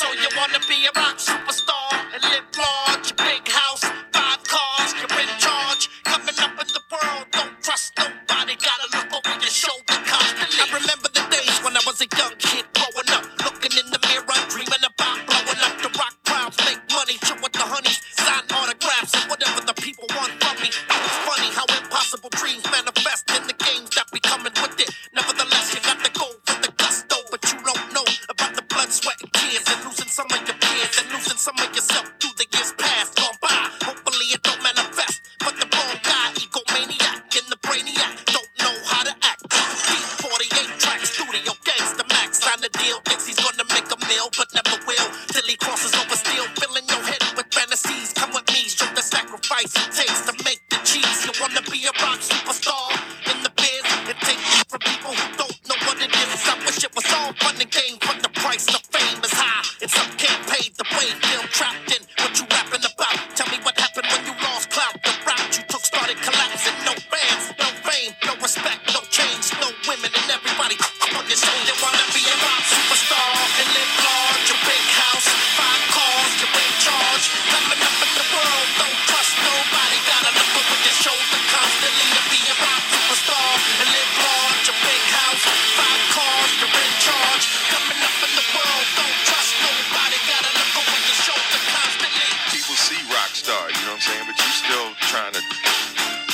[0.00, 1.79] So you wanna be a rock superstar?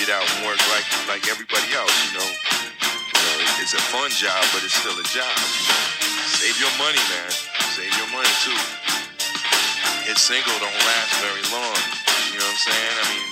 [0.07, 2.31] get out and work like like everybody else, you know.
[2.31, 5.83] You know it's a fun job, but it's still a job, you know.
[6.31, 7.31] Save your money, man.
[7.75, 8.61] Save your money too.
[10.07, 11.79] It's single don't last very long.
[12.31, 12.95] You know what I'm saying?
[13.03, 13.29] I mean,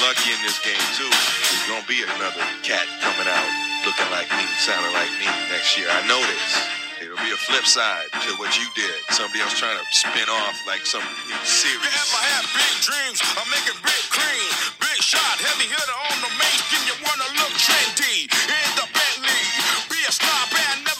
[0.00, 1.12] lucky in this game too.
[1.12, 3.50] There's gonna be another cat coming out
[3.84, 5.92] looking like me, sounding like me next year.
[5.92, 6.77] I know this.
[6.98, 8.98] It'll be a flip side to what you did.
[9.14, 11.86] Somebody else trying to spin off like some you know, serious.
[11.86, 14.50] If I have big dreams, I'm making big cream.
[14.82, 16.30] Big shot, heavy hitter on the.
[16.88, 19.44] You wanna look trendy in the Bentley.
[19.92, 20.48] Be a star
[20.82, 20.97] never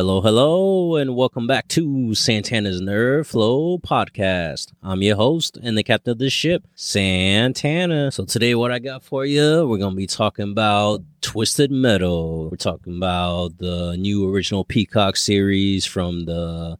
[0.00, 4.72] Hello, hello, and welcome back to Santana's Nerve Flow Podcast.
[4.82, 8.10] I'm your host and the captain of this ship, Santana.
[8.10, 12.48] So, today, what I got for you, we're going to be talking about Twisted Metal.
[12.48, 16.78] We're talking about the new original Peacock series from the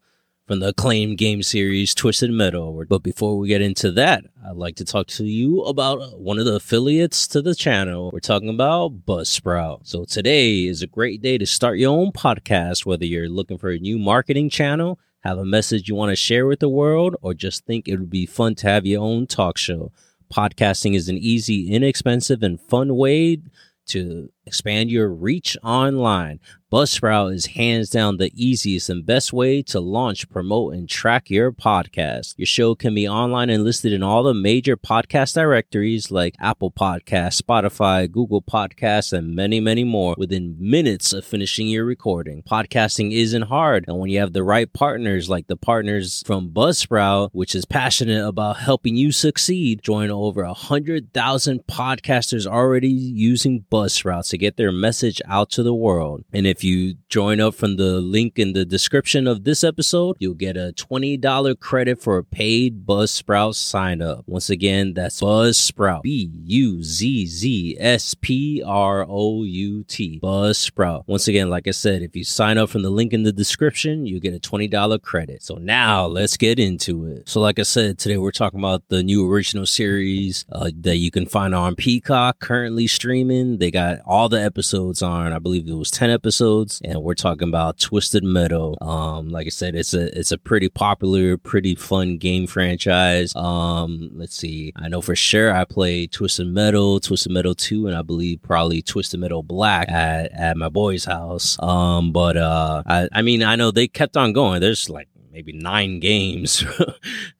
[0.50, 2.84] from the acclaimed game series Twisted Metal.
[2.88, 6.44] But before we get into that, I'd like to talk to you about one of
[6.44, 8.10] the affiliates to the channel.
[8.12, 9.86] We're talking about Buzzsprout.
[9.86, 13.70] So today is a great day to start your own podcast, whether you're looking for
[13.70, 17.32] a new marketing channel, have a message you want to share with the world, or
[17.32, 19.92] just think it would be fun to have your own talk show.
[20.34, 23.38] Podcasting is an easy, inexpensive, and fun way
[23.86, 26.40] to expand your reach online.
[26.72, 31.50] Buzzsprout is hands down the easiest and best way to launch, promote, and track your
[31.50, 32.34] podcast.
[32.36, 36.70] Your show can be online and listed in all the major podcast directories like Apple
[36.70, 42.44] Podcasts, Spotify, Google Podcasts, and many, many more within minutes of finishing your recording.
[42.44, 47.30] Podcasting isn't hard, and when you have the right partners like the partners from Buzzsprout,
[47.32, 53.64] which is passionate about helping you succeed, join over a hundred thousand podcasters already using
[53.72, 56.24] Buzzsprout to get their message out to the world.
[56.32, 60.34] And if you join up from the link in the description of this episode, you'll
[60.34, 64.24] get a $20 credit for a paid Buzzsprout sign up.
[64.26, 66.02] Once again, that's Buzzsprout.
[66.02, 70.18] B U Z Z S P R O U T.
[70.22, 71.04] Buzzsprout.
[71.06, 74.06] Once again, like I said, if you sign up from the link in the description,
[74.06, 75.42] you get a $20 credit.
[75.42, 77.28] So now let's get into it.
[77.28, 81.10] So, like I said, today we're talking about the new original series uh, that you
[81.10, 83.58] can find on Peacock currently streaming.
[83.58, 87.48] They got all the episodes on, I believe it was 10 episodes, and we're talking
[87.48, 88.76] about Twisted Metal.
[88.80, 93.34] Um, like I said, it's a it's a pretty popular, pretty fun game franchise.
[93.34, 97.96] Um, let's see, I know for sure I played Twisted Metal, Twisted Metal 2, and
[97.96, 101.56] I believe probably Twisted Metal Black at, at my boy's house.
[101.60, 104.60] Um, but uh I, I mean I know they kept on going.
[104.60, 106.64] There's like maybe nine games.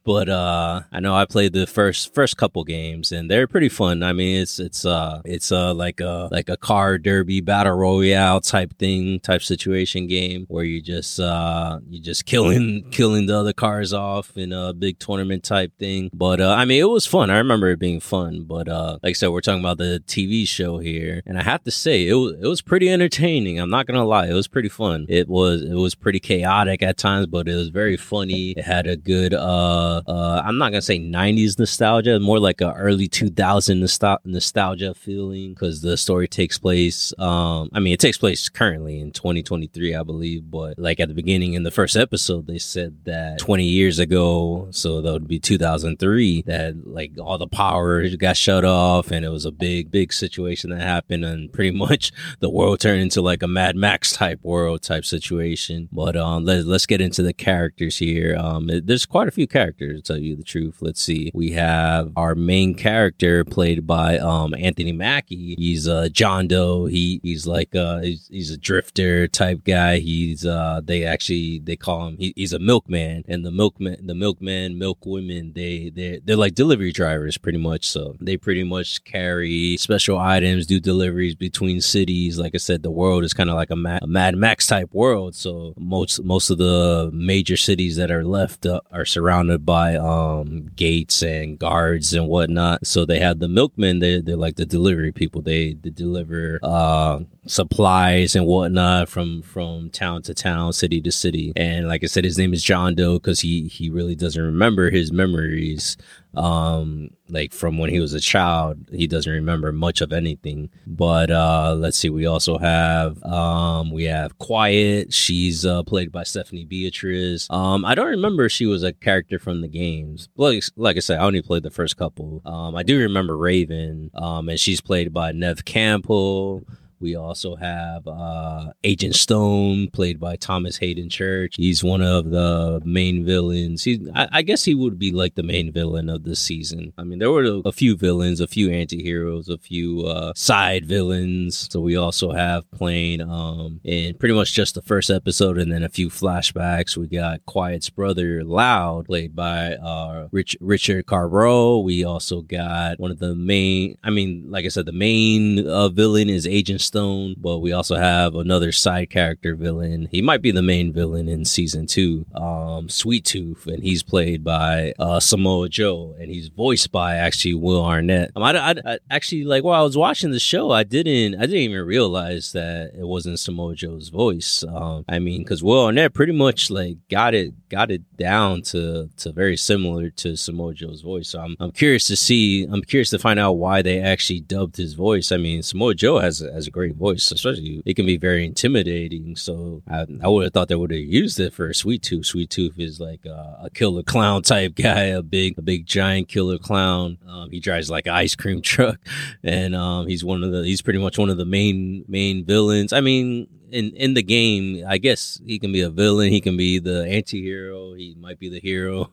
[0.03, 4.03] But uh i know i played the first first couple games and they're pretty fun.
[4.03, 8.41] I mean it's it's uh it's uh like a like a car derby battle royale
[8.41, 13.53] type thing type situation game where you just uh you just killing killing the other
[13.53, 16.11] cars off in a big tournament type thing.
[16.13, 17.31] But uh i mean it was fun.
[17.31, 18.43] I remember it being fun.
[18.45, 21.23] But uh like i said we're talking about the tv show here.
[21.25, 23.61] And i have to say it was it was pretty entertaining.
[23.61, 24.27] I'm not gonna lie.
[24.27, 25.07] It was pretty fun.
[25.09, 28.51] It was it was pretty chaotic at times but it was very funny.
[28.53, 32.73] It had a good uh uh i'm not gonna say 90s nostalgia more like a
[32.75, 38.19] early 2000 nostal- nostalgia feeling because the story takes place um i mean it takes
[38.19, 42.47] place currently in 2023 i believe but like at the beginning in the first episode
[42.47, 47.47] they said that 20 years ago so that would be 2003 that like all the
[47.49, 51.71] power got shut off and it was a big big situation that happened and pretty
[51.77, 55.89] much the world turned into like a mad max type world type situation.
[55.93, 57.33] But um let, let's get into the
[57.71, 58.37] characters here.
[58.37, 60.79] Um there's quite a few characters to tell you the truth.
[60.81, 61.31] Let's see.
[61.35, 65.55] We have our main character played by um anthony mackie.
[65.57, 66.87] He's uh john doe.
[66.87, 69.99] He he's like uh he's, he's a drifter type guy.
[69.99, 73.25] He's uh they actually they call him he, he's a milkman.
[73.29, 77.89] And the milkman the milkman milk women they they they're like delivery drivers pretty much.
[77.89, 82.39] So they pretty much carry special items do deliveries between cities.
[82.39, 84.93] Like i said the world is kind of like a, Ma- a mad max type
[84.93, 85.35] world.
[85.35, 90.71] So most most of the major cities that are left uh, are surrounded by um
[90.77, 92.87] gates and guards and whatnot.
[92.87, 95.43] So they have the milkmen they, they're like the delivery people.
[95.43, 101.53] They, they deliver uh supplies and whatnot from from town to town city to city.
[101.57, 104.91] And like i said his name is john doe because he he really doesn't remember
[104.91, 105.97] his memories
[106.35, 110.71] um like from when he was a child he doesn't remember much of anything.
[110.87, 115.13] But uh let's see we also have um we have quiet.
[115.13, 119.61] She's uh played by stephanie beatrice um i don't remember she was a character from
[119.61, 120.29] the games.
[120.37, 122.43] Like, like i said i only played the first couple.
[122.45, 124.11] Um i do remember raven.
[124.15, 126.65] Um and she's played by neve campbell
[127.01, 131.55] we also have uh, Agent Stone, played by Thomas Haden Church.
[131.57, 133.85] He's one of the main villains.
[133.85, 136.93] He, I, I guess he would be like the main villain of this season.
[136.99, 140.85] I mean, there were a, a few villains, a few anti-heroes, a few uh, side
[140.85, 141.69] villains.
[141.71, 145.83] So we also have playing um, in pretty much just the first episode and then
[145.83, 146.97] a few flashbacks.
[146.97, 151.79] We got Quiet's brother, Loud, played by uh, Rich, Richard Carbo.
[151.79, 155.89] We also got one of the main, I mean, like I said, the main uh,
[155.89, 160.09] villain is Agent Stone, but we also have another side character villain.
[160.11, 164.43] He might be the main villain in season two, um, Sweet Tooth, and he's played
[164.43, 168.33] by uh, Samoa Joe, and he's voiced by actually Will Arnett.
[168.35, 171.47] Um, I, I, I actually like while I was watching the show, I didn't, I
[171.47, 174.65] didn't even realize that it wasn't Samoa Joe's voice.
[174.67, 179.09] Um, I mean, because Will Arnett pretty much like got it, got it down to
[179.19, 181.29] to very similar to Samoa Joe's voice.
[181.29, 184.77] So I'm, I'm curious to see, I'm curious to find out why they actually dubbed
[184.77, 185.31] his voice.
[185.31, 189.37] I mean, Samoa Joe has has a great voice, especially it can be very intimidating.
[189.37, 192.27] So I, I would have thought they would have used it for Sweet Tooth.
[192.27, 196.29] Sweet Tooth is like a, a killer clown type guy, a big, a big giant
[196.29, 197.19] killer clown.
[197.29, 198.99] Um, he drives like an ice cream truck,
[199.43, 202.93] and um, he's one of the, he's pretty much one of the main main villains.
[202.93, 206.31] I mean, in in the game, I guess he can be a villain.
[206.31, 207.95] He can be the anti-hero.
[207.95, 209.11] He might be the hero.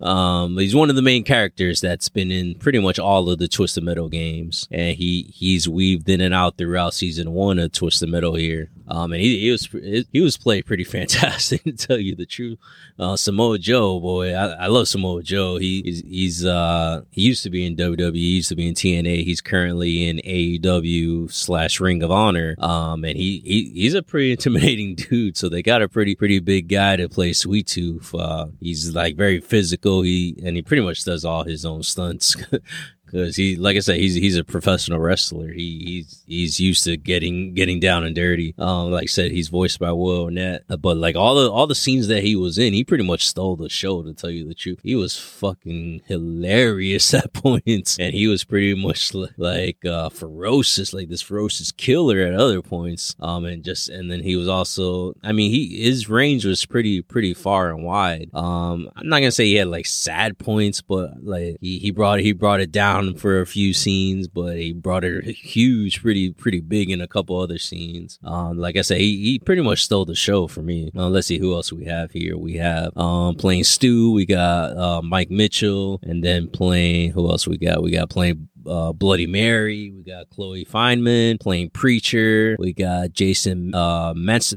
[0.00, 3.48] Um, he's one of the main characters that's been in pretty much all of the
[3.48, 8.08] Twisted Metal games, and he he's weaved in and out throughout season one of Twisted
[8.08, 8.70] Metal here.
[8.86, 9.66] Um, and he, he was
[10.12, 12.58] he was played pretty fantastic to tell you the truth.
[12.98, 15.56] Uh, Samoa Joe, boy, I, I love Samoa Joe.
[15.56, 18.74] He he's, he's uh he used to be in WWE, he used to be in
[18.74, 19.24] TNA.
[19.24, 22.54] He's currently in AEW slash Ring of Honor.
[22.58, 25.36] Um, and he, he he's a pretty intimidating dude.
[25.36, 28.14] So they got a pretty pretty big guy to play Sweet Tooth.
[28.14, 29.87] Uh, he's like very physical.
[30.02, 32.36] He and he pretty much does all his own stunts.
[33.10, 35.52] Cause he, like I said, he's he's a professional wrestler.
[35.52, 38.54] He he's he's used to getting getting down and dirty.
[38.58, 40.64] Um, like I said, he's voiced by Will Arnett.
[40.68, 43.56] But like all the all the scenes that he was in, he pretty much stole
[43.56, 44.02] the show.
[44.02, 48.74] To tell you the truth, he was fucking hilarious at points, and he was pretty
[48.74, 53.16] much like uh, ferocious, like this ferocious killer at other points.
[53.20, 57.02] Um, and just and then he was also, I mean, he his range was pretty
[57.02, 58.30] pretty far and wide.
[58.34, 62.20] Um, I'm not gonna say he had like sad points, but like he he brought
[62.20, 66.60] he brought it down for a few scenes, but he brought it huge, pretty pretty
[66.60, 68.18] big in a couple other scenes.
[68.24, 70.90] Um, like I said, he, he pretty much stole the show for me.
[70.96, 72.36] Uh, let's see who else we have here.
[72.36, 74.12] We have um playing Stu.
[74.12, 77.82] We got uh, Mike Mitchell, and then playing who else we got?
[77.82, 79.90] We got playing uh, Bloody Mary.
[79.90, 82.56] We got Chloe Fineman playing Preacher.
[82.58, 84.54] We got Jason uh, Mens-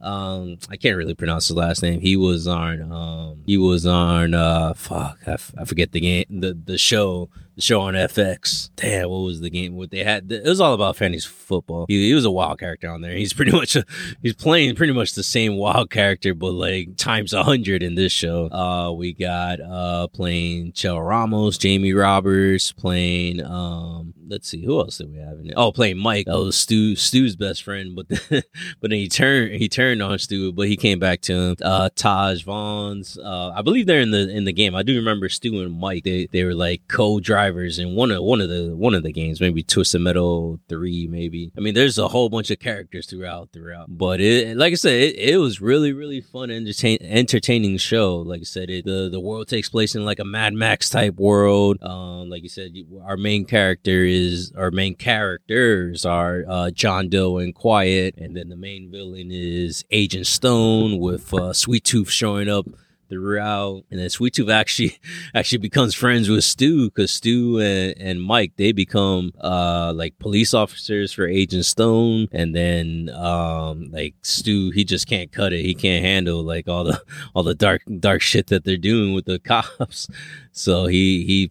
[0.00, 2.00] Um, I can't really pronounce his last name.
[2.00, 2.90] He was on.
[2.92, 4.34] Um, he was on.
[4.34, 6.24] Uh, fuck, I, f- I forget the game.
[6.30, 7.28] The the show
[7.58, 8.70] show on FX.
[8.76, 9.76] Damn, what was the game?
[9.76, 10.30] What they had?
[10.30, 11.86] It was all about fantasy football.
[11.88, 13.14] He, he was a wild character on there.
[13.14, 13.84] He's pretty much a,
[14.22, 18.12] he's playing pretty much the same wild character, but like times a hundred in this
[18.12, 18.50] show.
[18.50, 24.14] Uh, we got uh playing Chel Ramos, Jamie Roberts playing um.
[24.32, 25.54] Let's see who else did we have in it.
[25.58, 26.24] Oh, playing Mike.
[26.24, 28.42] That was Stu Stu's best friend, but then,
[28.80, 31.56] but then he turned he turned on Stu, but he came back to him.
[31.60, 33.18] Uh, Tahj Vaughans.
[33.22, 34.74] Uh, I believe they're in the in the game.
[34.74, 36.04] I do remember Stu and Mike.
[36.04, 39.38] They they were like co-drivers in one of one of the one of the games,
[39.38, 41.52] maybe Twisted Metal three, maybe.
[41.54, 44.94] I mean, there's a whole bunch of characters throughout throughout, but it like I said,
[44.94, 48.16] it, it was really really fun, entertain, entertaining show.
[48.16, 51.16] Like I said, it, the the world takes place in like a Mad Max type
[51.16, 51.82] world.
[51.82, 52.72] Um, like you said,
[53.04, 54.21] our main character is
[54.56, 59.84] our main characters are uh, John Doe and Quiet, and then the main villain is
[59.90, 62.66] Agent Stone with uh, Sweet Tooth showing up
[63.12, 63.84] throughout.
[63.90, 64.98] And then Sweet Tooth actually
[65.34, 70.54] actually becomes friends with Stu because Stu and, and Mike they become uh like police
[70.54, 72.28] officers for Agent Stone.
[72.32, 75.62] And then um like Stu he just can't cut it.
[75.62, 77.02] He can't handle like all the
[77.34, 80.08] all the dark dark shit that they're doing with the cops.
[80.52, 81.50] So he he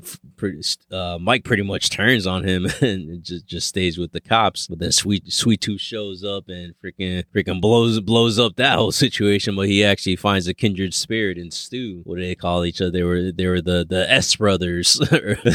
[0.91, 4.67] uh, Mike pretty much turns on him and just just stays with the cops.
[4.67, 8.91] But then Sweet Sweet Tooth shows up and freaking freaking blows blows up that whole
[8.91, 9.55] situation.
[9.55, 12.01] But he actually finds a kindred spirit in Stu.
[12.03, 12.91] What do they call each other?
[12.91, 14.99] They were they were the the S brothers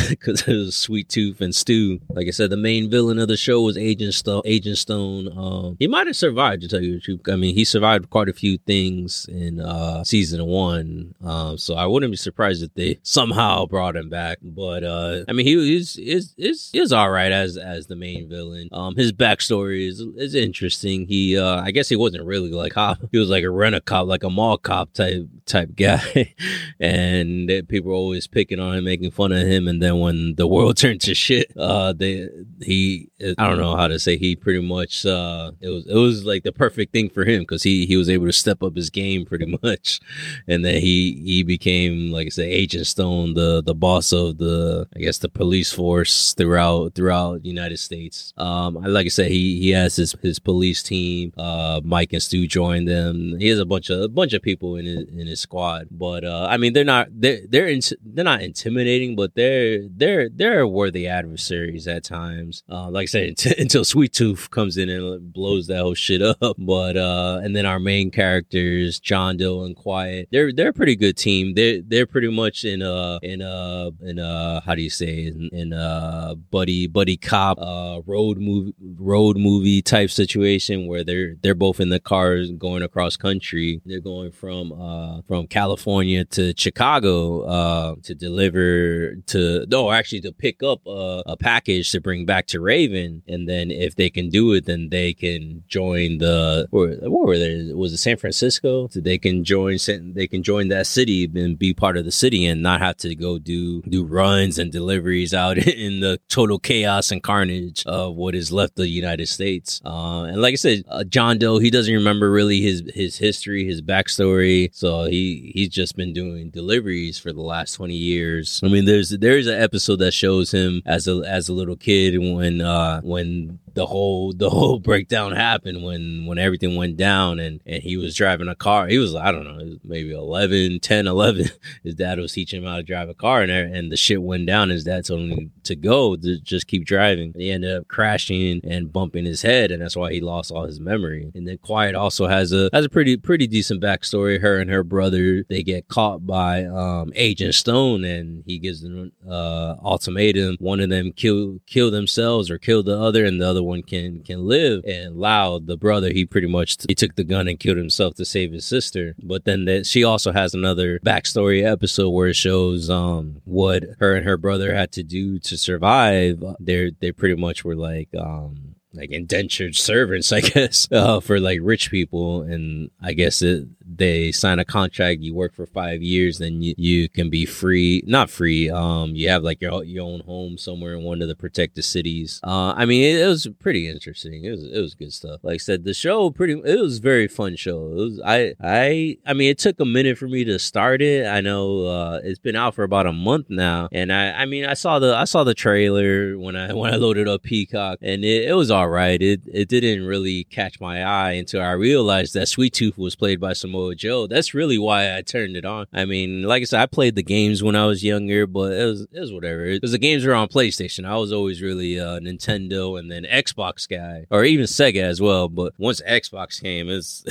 [0.09, 2.01] because it was Sweet Tooth and Stu.
[2.09, 4.43] Like I said, the main villain of the show was Agent Stone.
[4.45, 5.29] Agent Stone.
[5.37, 7.21] Um, he might have survived to tell you the truth.
[7.29, 11.15] I mean, he survived quite a few things in uh, season one.
[11.23, 14.39] Um, so I wouldn't be surprised if they somehow brought him back.
[14.43, 18.29] But uh, I mean, he is is is is all right as as the main
[18.29, 18.69] villain.
[18.73, 21.07] Um, his backstory is is interesting.
[21.07, 22.99] He uh, I guess he wasn't really like cop.
[23.13, 26.35] He was like a rent a cop, like a mall cop type type guy,
[26.81, 29.69] and people were always picking on him, making fun of him.
[29.69, 32.29] And then when the world turned to shit, uh, they
[32.63, 36.25] he I don't know how to say he pretty much uh it was it was
[36.25, 38.91] like the perfect thing for him because he he was able to step up his
[38.91, 40.01] game pretty much,
[40.47, 44.87] and then he he became like I said Agent Stone, the the boss of the
[44.95, 48.35] I guess the police force throughout throughout the United States.
[48.37, 51.33] Um, I like I said, he he has his his police team.
[51.39, 53.37] Uh, Mike and Stu joined them.
[53.39, 56.25] He has a bunch of a bunch of people in his in his squad, but
[56.25, 60.67] uh, I mean they're not they're they're in, they're not intimidating, but they're they're they're
[60.67, 62.63] worthy adversaries at times.
[62.69, 66.23] Uh, like I said, t- until Sweet Tooth comes in and blows that whole shit
[66.43, 66.57] up.
[66.59, 70.97] But uh, and then our main characters, John Doe and Quiet, they're they're a pretty
[70.97, 71.55] good team.
[71.55, 75.49] They're they're pretty much in a in a in a how do you say in,
[75.53, 81.55] in a buddy buddy cop uh road movie road movie type situation where they're they're
[81.55, 83.81] both in the cars going across country.
[83.85, 90.33] They're going from uh from California to Chicago uh to deliver to no actually to
[90.33, 94.29] pick up uh, a package to bring back to Raven and then if they can
[94.29, 97.73] do it, then they can join the or what were they?
[97.73, 98.89] Was it San Francisco?
[98.89, 99.79] So they can join.
[100.15, 103.15] They can join that city and be part of the city, and not have to
[103.15, 108.35] go do do runs and deliveries out in the total chaos and carnage of what
[108.35, 109.81] is left of the United States.
[109.85, 113.65] Uh, and like I said, uh, John Doe, he doesn't remember really his his history,
[113.67, 114.75] his backstory.
[114.75, 118.61] So he he's just been doing deliveries for the last twenty years.
[118.63, 122.17] I mean, there's there's an episode that shows him as a as a little kid
[122.19, 127.61] when uh when the whole the whole breakdown happened when when everything went down and
[127.67, 128.89] and he was driving a car.
[128.89, 131.51] He was i don't know maybe 11 10 11
[131.85, 134.47] his dad was teaching him how to drive a car and and the shit went
[134.47, 134.71] down.
[134.71, 137.33] His dad told him to go to just keep driving.
[137.37, 140.81] He ended up crashing and bumping his head and that's why he lost all his
[140.81, 141.31] memory.
[141.35, 144.41] And then quiet also has a has a pretty pretty decent backstory.
[144.41, 149.13] Her and her brother they get caught by um agent stone and he gives them
[149.29, 150.57] uh ultimatum.
[150.61, 154.23] One of them kill kill themselves or kill the other and the other one can
[154.23, 154.85] can live.
[154.85, 158.25] And loud the brother he pretty much he took the gun and killed himself to
[158.25, 159.15] save his sister.
[159.23, 164.15] But then that she also has another backstory episode where it shows um what her
[164.17, 166.43] and her brother had to do to survive.
[166.61, 171.61] They they pretty much were like um like indentured servants, I guess, uh, for like
[171.63, 172.43] rich people.
[172.43, 173.67] And I guess it,
[173.99, 175.21] they sign a contract.
[175.21, 178.03] You work for five years, then you, you can be free.
[178.07, 178.71] Not free.
[178.71, 182.41] Um, you have like your your own home somewhere in one of the protected cities.
[182.45, 184.45] Uh, I mean, it, it was pretty interesting.
[184.45, 185.41] It was it was good stuff.
[185.43, 186.55] Like I said, the show pretty.
[186.65, 187.89] It was very fun show.
[187.89, 191.27] It was I I I mean, it took a minute for me to start it.
[191.27, 194.67] I know uh, it's been out for about a month now, and I I mean,
[194.67, 198.25] I saw the I saw the trailer when I when I loaded up Peacock, and
[198.25, 199.21] it, it was all right.
[199.21, 203.41] It it didn't really catch my eye until I realized that Sweet Tooth was played
[203.41, 204.27] by Samoa Joe.
[204.27, 205.87] That's really why I turned it on.
[205.93, 208.85] I mean, like I said, I played the games when I was younger, but it
[208.85, 209.67] was it was whatever.
[209.67, 211.07] Because the games were on PlayStation.
[211.07, 215.49] I was always really a Nintendo and then Xbox guy, or even Sega as well.
[215.49, 217.25] But once Xbox came, it's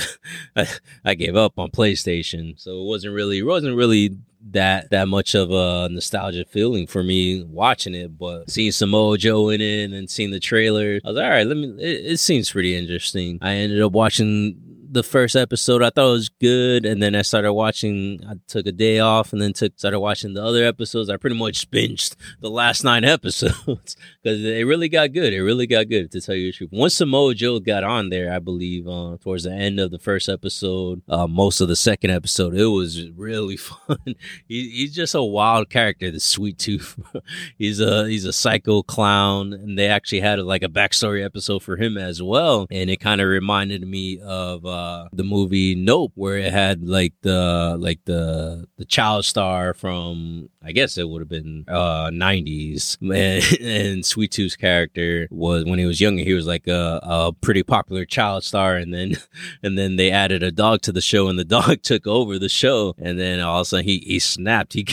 [0.56, 0.66] I,
[1.04, 4.16] I gave up on PlayStation, so it wasn't really it wasn't really
[4.50, 9.48] that that much of a nostalgia feeling for me watching it, but seeing Samoa Joe
[9.48, 11.68] in it and seeing the trailer, I was like, all right, let me.
[11.78, 13.38] It, it seems pretty interesting.
[13.42, 14.60] I ended up watching
[14.90, 15.82] the first episode.
[15.82, 18.20] I thought it was good, and then I started watching.
[18.28, 21.10] I took a day off, and then took started watching the other episodes.
[21.10, 25.32] I pretty much binged the last nine episodes because it really got good.
[25.32, 26.70] It really got good to tell you the truth.
[26.72, 30.28] Once Samoa Joe got on there, I believe uh, towards the end of the first
[30.28, 34.14] episode, uh, most of the second episode, it was really fun.
[34.48, 36.98] he, he's just a wild character, the Sweet Tooth.
[37.58, 41.76] he's a he's a psycho clown, and they actually had like a backstory episode for
[41.76, 44.64] him as well, and it kind of reminded me of.
[44.64, 44.75] Uh,
[45.12, 50.72] the movie Nope, where it had like the like the the child star from I
[50.72, 55.84] guess it would have been uh 90s and, and Sweet Tooth's character was when he
[55.84, 58.76] was younger he was like a, a pretty popular child star.
[58.76, 59.16] And then
[59.62, 62.48] and then they added a dog to the show and the dog took over the
[62.48, 62.94] show.
[62.98, 64.72] And then all of a sudden he he snapped.
[64.72, 64.86] He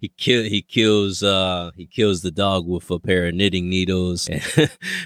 [0.00, 4.28] he kill he kills uh he kills the dog with a pair of knitting needles.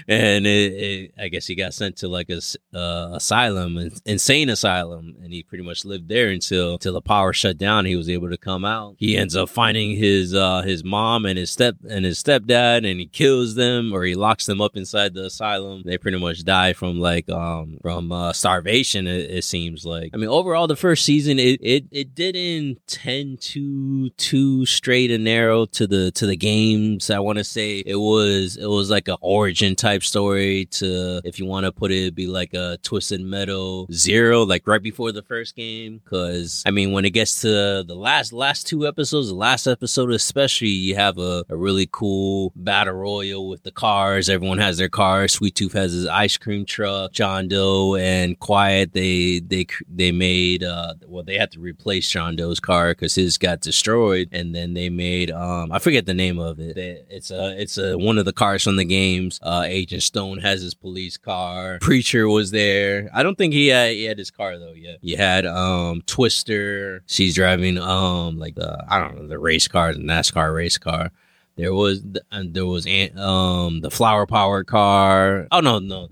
[0.07, 2.41] And, it, it, I guess he got sent to like a
[2.77, 7.33] uh, asylum and insane asylum and he pretty much lived there until until the power
[7.33, 7.85] shut down.
[7.85, 8.95] He was able to come out.
[8.97, 12.99] He ends up finding his uh his mom and his step and his stepdad and
[12.99, 15.83] he kills them or he locks them up inside the asylum.
[15.85, 20.11] They pretty much die from like um from uh starvation it, it seems like.
[20.13, 25.23] I mean overall the first season it it, it didn't tend to too straight and
[25.23, 27.09] narrow to the to the games.
[27.09, 31.39] I want to say it was it was like an origin type story to if
[31.39, 35.11] you want to put it it'd be like a twisted metal zero like right before
[35.11, 39.29] the first game because i mean when it gets to the last last two episodes
[39.29, 44.29] the last episode especially you have a, a really cool battle royal with the cars.
[44.29, 47.11] Everyone has their cars sweet tooth has his ice cream truck.
[47.11, 52.35] John doe and quiet they they they made uh well they had to replace john
[52.35, 54.29] doe's car because his got destroyed.
[54.31, 56.77] And then they made um i forget the name of it.
[57.09, 59.39] It's a it's a one of the cars from the games.
[59.41, 61.79] Uh agent stone has his police car.
[61.81, 63.09] Preacher was there.
[63.13, 67.03] I don't think he had he had his car though Yeah, you had um twister.
[67.07, 71.11] She's driving um like the i don't know the race car the nascar race car.
[71.55, 72.85] There was and there was
[73.17, 75.47] um the flower power car.
[75.51, 76.09] Oh no no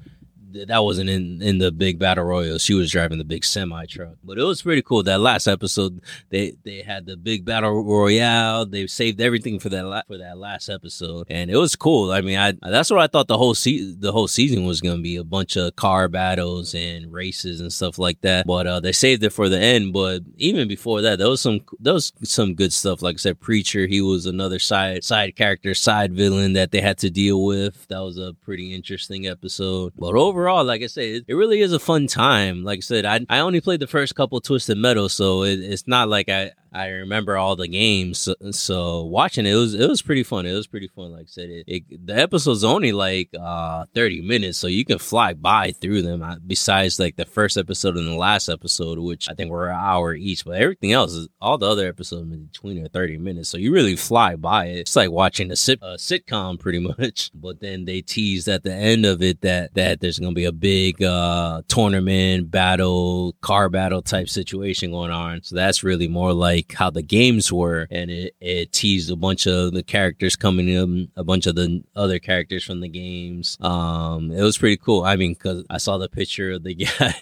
[0.68, 2.58] that wasn't in in the big battle royal.
[2.58, 5.04] She was driving the big semi truck, but it was pretty cool.
[5.04, 8.66] That last episode, they they had the big battle royale.
[8.66, 12.12] They saved everything for that la- for that last episode, and it was cool.
[12.12, 15.02] I mean, I that's what I thought the whole se- the whole season was gonna
[15.02, 18.48] be a bunch of car battles and races and stuff like that.
[18.48, 19.94] But uh, they saved it for the end.
[19.94, 23.02] But even before that, there was some there was some good stuff.
[23.02, 26.98] Like I said, preacher, he was another side side character, side villain that they had
[27.00, 27.88] to deal with.
[27.88, 29.94] That was a pretty interesting episode.
[29.98, 32.64] But overall, like I said, it, it really is a fun time.
[32.64, 35.88] Like I said, I I only played the first couple Twisted Metal, so it, it's
[35.88, 38.20] not like I I remember all the games.
[38.20, 40.46] So, so watching it, it was it was pretty fun.
[40.46, 41.14] It was pretty fun.
[41.14, 45.00] Like I said, it, it the episode's only like uh 30 minutes, so you can
[45.00, 46.22] fly by through them.
[46.22, 49.80] Uh, Besides like the first episode and the last episode, which I think were an
[49.80, 53.50] hour each, but everything else is all the other episodes in between are 30 minutes.
[53.50, 54.80] So you really fly by it.
[54.80, 57.32] It's like watching a, sit, a sitcom pretty much.
[57.34, 60.52] But then they teased at the end of it that that there's gonna be a
[60.52, 65.42] big uh tournament battle, car battle type situation going on.
[65.44, 69.46] So that's really more like how the games were, and it, it teased a bunch
[69.48, 73.58] of the characters coming in, a bunch of the other characters from the games.
[73.62, 75.04] Um, it was pretty cool.
[75.04, 77.16] I mean, because I saw the picture of the guy.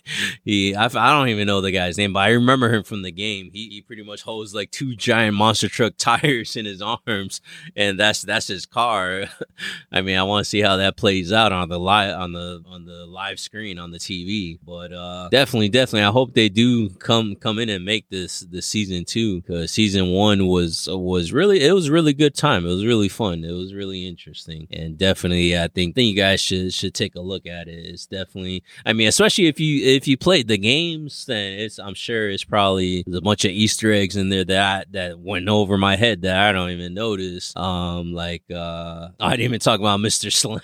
[0.44, 3.12] He, I, I don't even know the guy's name, but I remember him from the
[3.12, 3.50] game.
[3.54, 7.42] He, he pretty much holds like two giant monster truck tires in his arms,
[7.76, 9.26] and that's that's his car.
[9.92, 12.64] I mean, I want to see how that plays out on the live on the
[12.68, 14.60] on the live screen on the TV.
[14.64, 18.66] But uh, definitely, definitely, I hope they do come come in and make this this
[18.66, 22.66] season two because season one was was really it was really good time.
[22.66, 23.44] It was really fun.
[23.44, 27.22] It was really interesting, and definitely, I think think you guys should should take a
[27.22, 27.86] look at it.
[27.86, 31.94] It's definitely, I mean, especially if you if you played the games, then it's I'm
[31.94, 35.96] sure it's probably a bunch of Easter eggs in there that that went over my
[35.96, 37.56] head that I don't even notice.
[37.56, 40.62] Um, like uh, I didn't even talk about Mister Slam.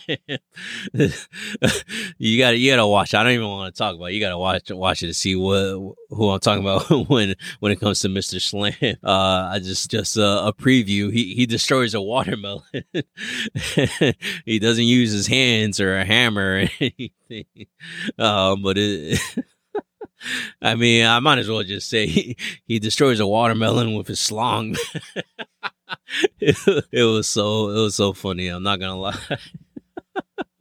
[2.17, 3.13] you gotta you gotta watch.
[3.13, 4.06] I don't even want to talk about.
[4.06, 4.13] It.
[4.13, 7.80] You gotta watch watch it to see what who I'm talking about when when it
[7.80, 8.74] comes to Mister Slam.
[9.04, 11.12] Uh, I just just a preview.
[11.12, 12.64] He he destroys a watermelon.
[14.46, 17.68] he doesn't use his hands or a hammer or anything.
[18.18, 19.20] Um, but it.
[20.62, 24.20] I mean, I might as well just say he, he destroys a watermelon with his
[24.20, 24.76] slong.
[26.40, 28.48] it, it was so it was so funny.
[28.48, 29.38] I'm not gonna lie.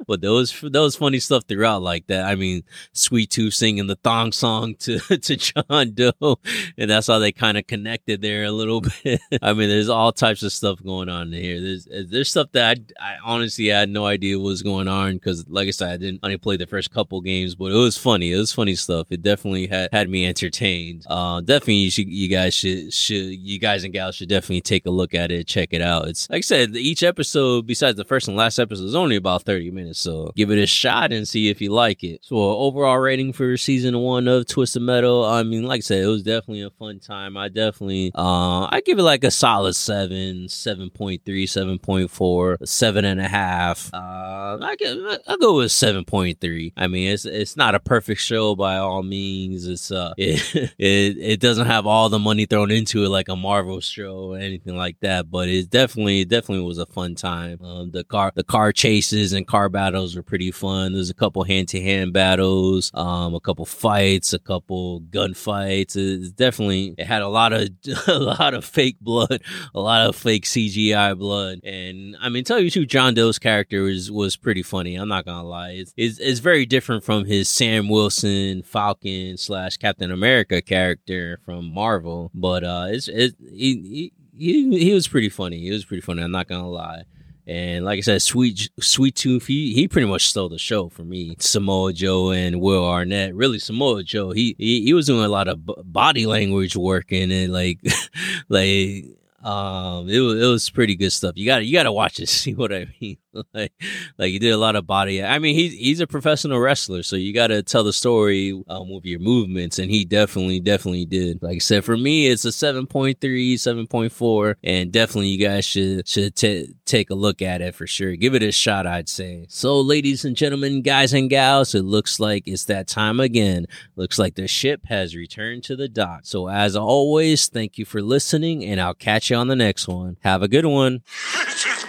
[0.08, 2.24] But there was funny stuff throughout like that.
[2.24, 6.38] I mean, Sweet Tooth singing the thong song to to John Doe,
[6.78, 9.20] and that's how they kind of connected there a little bit.
[9.42, 11.60] I mean, there's all types of stuff going on here.
[11.60, 15.68] There's there's stuff that I, I honestly had no idea was going on because, like
[15.68, 18.32] I said, I didn't only play the first couple games, but it was funny.
[18.32, 19.08] It was funny stuff.
[19.10, 21.04] It definitely had had me entertained.
[21.06, 24.86] Uh, definitely, you, should, you guys should should you guys and gals should definitely take
[24.86, 26.08] a look at it, check it out.
[26.08, 29.42] It's like I said, each episode, besides the first and last episode, is only about
[29.42, 29.97] thirty minutes.
[29.98, 32.24] So give it a shot and see if you like it.
[32.24, 36.06] So overall rating for season one of Twisted Metal, I mean, like I said, it
[36.06, 37.37] was definitely a fun time.
[37.37, 43.26] I definitely, uh, I give it like a solid seven, 7.3, 7.4, seven and a
[43.28, 43.90] half.
[43.92, 46.72] Uh, I get, I go with 7.3.
[46.76, 49.66] I mean, it's, it's not a perfect show by all means.
[49.66, 53.37] It's, uh, it, it, it doesn't have all the money thrown into it like a
[53.37, 57.61] Marvel show or anything like that, but it definitely, definitely was a fun time.
[57.62, 60.92] Um, the car, the car chases and car battles were pretty fun.
[60.92, 65.96] There's a couple hand to hand battles, um, a couple fights, a couple gunfights.
[65.96, 67.68] It's definitely it had a lot of
[68.07, 69.40] a lot of fake blood,
[69.74, 73.83] a lot of fake CGI blood, and I mean, tell you too, John Doe's character
[73.83, 74.96] was was pretty funny.
[74.96, 79.77] I'm not gonna lie, it's it's, it's very different from his Sam Wilson Falcon slash
[79.77, 85.61] Captain America character from Marvel, but uh, it's it he, he he was pretty funny.
[85.61, 86.22] He was pretty funny.
[86.22, 87.05] I'm not gonna lie.
[87.48, 91.02] And like I said, Sweet Sweet Tooth, he, he pretty much stole the show for
[91.02, 91.34] me.
[91.38, 93.34] Samoa Joe and Will Arnett.
[93.34, 97.11] Really, Samoa Joe, he he, he was doing a lot of b- body language work
[97.11, 97.80] and it like
[98.50, 99.06] like
[99.42, 101.38] um it was it was pretty good stuff.
[101.38, 103.16] You got you got to watch it, see what I mean.
[103.55, 103.72] like
[104.18, 105.22] like he did a lot of body.
[105.22, 108.90] I mean, he's he's a professional wrestler, so you got to tell the story um,
[108.90, 111.42] with your movements, and he definitely definitely did.
[111.42, 116.35] Like I said, for me, it's a 7.3, 7.4, and definitely you guys should should
[116.37, 118.16] t- take a look at it for sure.
[118.16, 119.46] Give it a shot, I'd say.
[119.48, 123.66] So, ladies and gentlemen, guys and gals, it looks like it's that time again.
[123.96, 126.20] Looks like the ship has returned to the dock.
[126.24, 130.16] So, as always, thank you for listening, and I'll catch you on the next one.
[130.22, 131.03] Have a good one.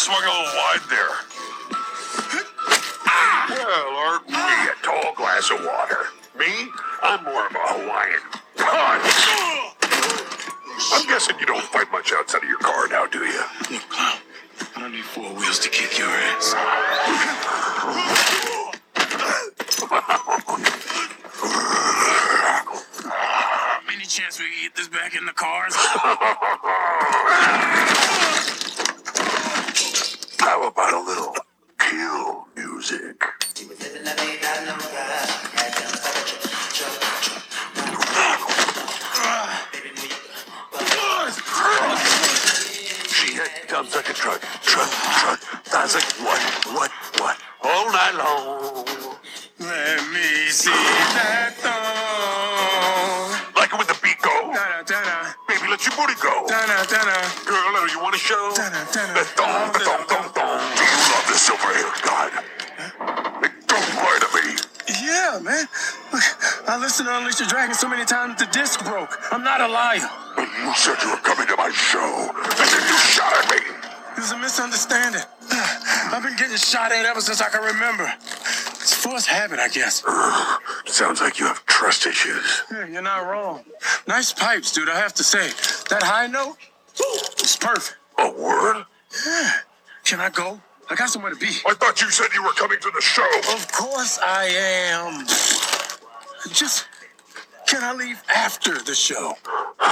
[0.00, 1.12] Swung a little wide there.
[3.50, 6.06] Well, aren't we a tall glass of water?
[6.38, 6.70] Me?
[7.02, 8.22] I'm more of a Hawaiian
[8.56, 9.12] punch.
[10.94, 13.44] I'm guessing you don't fight much outside of your car now, do you?
[13.70, 14.16] Look, clown,
[14.74, 16.54] I don't need four wheels to kick your ass.
[23.92, 25.76] Any chance we can get this back in the cars?
[66.70, 69.18] I listened to Unleash the Dragon so many times the disc broke.
[69.32, 70.08] I'm not a liar.
[70.36, 73.56] But you said you were coming to my show, and then you shot at me.
[74.14, 75.22] It was a misunderstanding.
[75.50, 78.06] I've been getting shot at ever since I can remember.
[78.78, 80.04] It's forced habit, I guess.
[80.86, 82.62] Sounds like you have trust issues.
[82.70, 83.64] Yeah, you're not wrong.
[84.06, 85.50] Nice pipes, dude, I have to say.
[85.88, 86.54] That high note,
[87.40, 87.96] it's perfect.
[88.16, 88.84] A word?
[89.26, 89.50] Yeah.
[90.04, 90.60] Can I go?
[90.88, 91.50] I got somewhere to be.
[91.66, 93.26] I thought you said you were coming to the show.
[93.52, 95.26] Of course I am.
[96.48, 96.86] Just
[97.66, 99.34] can I leave after the show?
[99.44, 99.86] Well,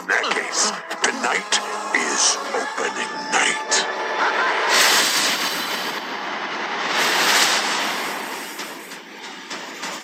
[0.00, 0.70] in that case,
[1.02, 1.60] tonight
[1.96, 3.65] is opening night.